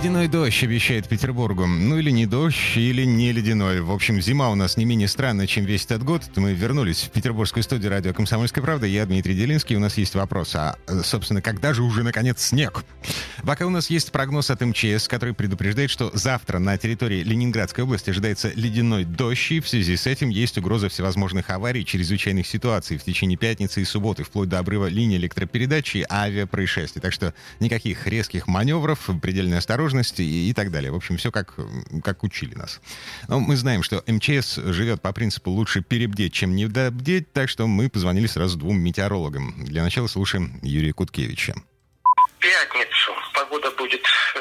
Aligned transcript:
Ледяной 0.00 0.28
дождь 0.28 0.64
обещает 0.64 1.06
Петербургу. 1.08 1.66
Ну 1.66 1.98
или 1.98 2.10
не 2.10 2.24
дождь, 2.24 2.74
или 2.74 3.04
не 3.04 3.32
ледяной. 3.32 3.82
В 3.82 3.90
общем, 3.92 4.18
зима 4.18 4.48
у 4.48 4.54
нас 4.54 4.78
не 4.78 4.86
менее 4.86 5.08
странная, 5.08 5.46
чем 5.46 5.66
весь 5.66 5.84
этот 5.84 6.04
год. 6.04 6.22
Мы 6.36 6.54
вернулись 6.54 7.02
в 7.02 7.10
петербургскую 7.10 7.62
студию 7.62 7.90
радио 7.90 8.14
«Комсомольская 8.14 8.64
правда». 8.64 8.86
Я 8.86 9.04
Дмитрий 9.04 9.34
Делинский. 9.34 9.76
У 9.76 9.78
нас 9.78 9.98
есть 9.98 10.14
вопрос. 10.14 10.54
А, 10.54 10.78
собственно, 11.04 11.42
когда 11.42 11.74
же 11.74 11.82
уже, 11.82 12.02
наконец, 12.02 12.40
снег? 12.40 12.82
Пока 13.42 13.66
у 13.66 13.70
нас 13.70 13.90
есть 13.90 14.10
прогноз 14.10 14.50
от 14.50 14.62
МЧС, 14.62 15.06
который 15.06 15.34
предупреждает, 15.34 15.90
что 15.90 16.10
завтра 16.14 16.58
на 16.58 16.78
территории 16.78 17.22
Ленинградской 17.22 17.84
области 17.84 18.08
ожидается 18.08 18.50
ледяной 18.54 19.04
дождь, 19.04 19.52
и 19.52 19.60
в 19.60 19.68
связи 19.68 19.98
с 19.98 20.06
этим 20.06 20.30
есть 20.30 20.56
угроза 20.56 20.88
всевозможных 20.88 21.50
аварий, 21.50 21.84
чрезвычайных 21.84 22.46
ситуаций 22.46 22.96
в 22.96 23.04
течение 23.04 23.36
пятницы 23.36 23.82
и 23.82 23.84
субботы, 23.84 24.24
вплоть 24.24 24.48
до 24.48 24.60
обрыва 24.60 24.86
линии 24.86 25.18
электропередачи 25.18 25.98
и 25.98 26.06
авиапроисшествий. 26.10 27.02
Так 27.02 27.12
что 27.12 27.34
никаких 27.60 28.06
резких 28.06 28.46
маневров, 28.46 29.10
предельная 29.20 29.60
осторожности 29.90 30.22
и, 30.22 30.50
и 30.50 30.52
так 30.52 30.70
далее. 30.70 30.92
В 30.92 30.96
общем, 30.96 31.16
все 31.16 31.30
как, 31.30 31.54
как 32.02 32.22
учили 32.22 32.54
нас. 32.54 32.80
Но 33.28 33.40
мы 33.40 33.56
знаем, 33.56 33.82
что 33.82 34.02
МЧС 34.06 34.56
живет 34.56 35.02
по 35.02 35.12
принципу 35.12 35.50
лучше 35.50 35.82
перебдеть, 35.82 36.32
чем 36.32 36.54
недобдеть, 36.54 37.32
так 37.32 37.48
что 37.48 37.66
мы 37.66 37.88
позвонили 37.88 38.26
сразу 38.26 38.58
двум 38.58 38.78
метеорологам. 38.80 39.64
Для 39.64 39.82
начала 39.82 40.06
слушаем 40.06 40.58
Юрия 40.62 40.92
Куткевича. 40.92 41.54
Пятницу 42.38 43.12
погода 43.34 43.70
будет 43.72 44.02
э, 44.34 44.40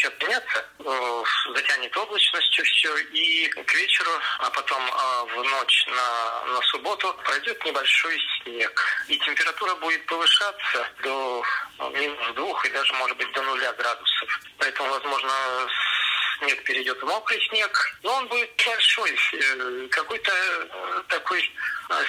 начнет 0.00 0.22
меняться, 0.22 0.64
э, 0.78 1.22
затянет 1.54 1.96
облачностью 1.96 2.64
все, 2.64 2.96
и 2.96 3.48
к 3.48 3.74
вечеру, 3.74 4.10
а 4.38 4.50
потом 4.50 4.82
э, 4.82 5.24
в 5.34 5.44
ночь 5.44 5.86
на, 5.88 6.44
на 6.54 6.62
субботу 6.62 7.14
пройдет 7.24 7.64
небольшой 7.64 8.18
снег. 8.42 9.04
И 9.08 9.18
температура 9.18 9.74
будет 9.76 10.04
повышаться 10.06 10.88
до 11.02 11.42
э, 11.78 11.90
минус 11.90 12.34
двух 12.34 12.64
и 12.64 12.70
даже, 12.70 12.92
может 12.94 13.16
быть, 13.16 13.30
до 13.32 13.42
нуля 13.42 13.72
градусов. 13.74 14.40
Поэтому, 14.58 14.88
возможно, 14.90 15.30
снег 16.38 16.62
перейдет 16.64 17.00
в 17.02 17.06
мокрый 17.06 17.40
снег, 17.48 17.98
но 18.02 18.14
он 18.14 18.28
будет 18.28 18.50
большой, 18.64 19.18
э, 19.32 19.88
какой-то 19.90 20.32
э, 20.32 21.02
такой 21.08 21.50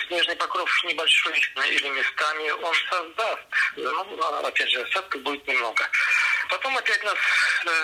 снежный 0.08 0.36
покров 0.36 0.70
небольшой 0.86 1.34
или 1.34 1.90
местами 1.90 2.50
он 2.52 2.76
создаст. 2.90 3.42
Ну, 3.78 4.20
а, 4.22 4.48
опять 4.48 4.70
же, 4.70 4.82
осадков 4.82 5.22
будет 5.22 5.46
немного. 5.48 5.90
Потом 6.52 6.78
опять 6.78 7.02
нас 7.04 7.18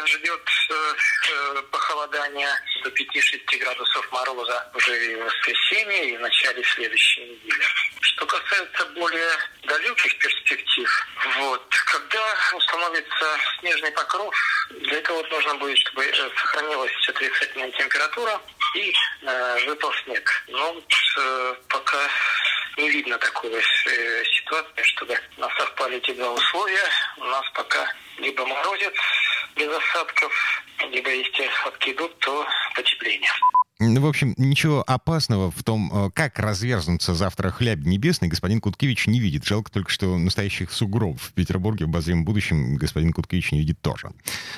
ждет 0.07 0.41
похолодание 1.71 2.49
до 2.83 2.89
5-6 2.89 3.57
градусов 3.59 4.11
мороза 4.11 4.69
уже 4.73 5.15
в 5.15 5.23
воскресенье, 5.23 6.09
и 6.11 6.17
в 6.17 6.19
начале 6.19 6.61
следующей 6.63 7.21
недели. 7.21 7.63
Что 8.01 8.25
касается 8.25 8.85
более 8.87 9.31
далеких 9.63 10.17
перспектив, 10.17 11.07
вот, 11.37 11.65
когда 11.85 12.35
установится 12.53 13.39
снежный 13.59 13.91
покров, 13.91 14.35
для 14.71 14.97
этого 14.97 15.17
вот 15.17 15.31
нужно 15.31 15.55
будет, 15.55 15.77
чтобы 15.77 16.03
сохранилась 16.37 16.91
отрицательная 17.07 17.71
температура 17.71 18.41
и 18.75 18.93
э, 19.21 19.65
выпал 19.65 19.93
снег. 20.03 20.43
Но 20.49 20.83
э, 21.19 21.55
пока 21.69 22.09
не 22.77 22.89
видно 22.89 23.17
такой 23.17 23.51
э, 23.51 24.23
ситуации, 24.25 24.83
чтобы 24.83 25.19
у 25.37 25.41
нас 25.41 25.51
совпали 25.57 25.97
эти 25.97 26.13
два 26.13 26.31
условия. 26.31 26.83
У 27.17 27.25
нас 27.25 27.45
пока 27.53 27.91
либо 28.19 28.45
морозец 28.45 28.93
без 29.55 29.69
осадков, 29.69 30.63
либо 30.91 31.09
если 31.09 31.45
осадки 31.45 31.91
идут, 31.91 32.17
то 32.19 32.47
потепление. 32.75 33.31
В 33.79 34.07
общем, 34.07 34.33
ничего 34.37 34.83
опасного 34.87 35.51
в 35.51 35.63
том, 35.63 35.91
э, 35.93 36.09
как 36.11 36.39
разверзнутся 36.39 37.13
завтра 37.13 37.51
хляб 37.51 37.85
небесный, 37.85 38.27
господин 38.27 38.59
Куткевич 38.59 39.05
не 39.05 39.19
видит. 39.19 39.45
Жалко 39.45 39.71
только, 39.71 39.91
что 39.91 40.17
настоящих 40.17 40.71
сугробов 40.71 41.21
в 41.21 41.33
Петербурге 41.33 41.85
в 41.85 41.89
обозримом 41.89 42.25
будущем 42.25 42.77
господин 42.77 43.13
Куткевич 43.13 43.51
не 43.51 43.59
видит 43.59 43.79
тоже. 43.79 44.09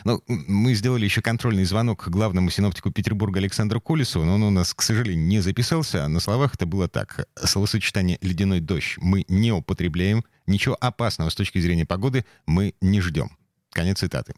Но 0.05 0.21
мы 0.27 0.73
сделали 0.73 1.03
еще 1.03 1.21
контрольный 1.21 1.65
звонок 1.65 2.07
главному 2.07 2.49
синоптику 2.49 2.91
Петербурга 2.91 3.39
Александру 3.39 3.81
Колесову, 3.81 4.23
но 4.23 4.35
он 4.35 4.43
у 4.43 4.51
нас, 4.51 4.73
к 4.73 4.81
сожалению, 4.81 5.25
не 5.25 5.41
записался. 5.41 6.07
На 6.07 6.21
словах 6.21 6.55
это 6.55 6.65
было 6.65 6.87
так. 6.87 7.27
Словосочетание 7.43 8.19
«ледяной 8.21 8.61
дождь» 8.61 8.95
мы 8.99 9.25
не 9.27 9.51
употребляем, 9.51 10.23
ничего 10.47 10.77
опасного 10.79 11.29
с 11.29 11.35
точки 11.35 11.59
зрения 11.59 11.85
погоды 11.85 12.23
мы 12.45 12.73
не 12.79 13.01
ждем. 13.01 13.31
Конец 13.79 13.99
цитаты. 13.99 14.33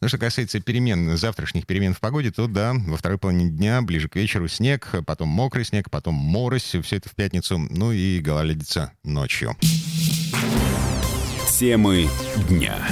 Ну, 0.00 0.06
что 0.06 0.18
касается 0.18 0.60
перемен, 0.60 1.16
завтрашних 1.16 1.66
перемен 1.66 1.94
в 1.94 1.98
погоде, 1.98 2.30
то 2.30 2.46
да, 2.46 2.74
во 2.74 2.96
второй 2.96 3.18
половине 3.18 3.50
дня, 3.50 3.82
ближе 3.82 4.08
к 4.08 4.14
вечеру, 4.14 4.46
снег, 4.46 4.88
потом 5.04 5.26
мокрый 5.26 5.64
снег, 5.64 5.90
потом 5.90 6.14
морось, 6.14 6.76
все 6.80 6.96
это 6.98 7.08
в 7.08 7.16
пятницу, 7.16 7.58
ну 7.58 7.90
и 7.90 8.20
гололедица 8.20 8.92
ночью. 9.02 9.56
Темы 11.58 12.08
дня. 12.48 12.86